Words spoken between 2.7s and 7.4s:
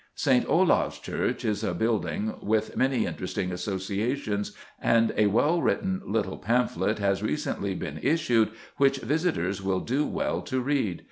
many interesting associations, and a well written little pamphlet has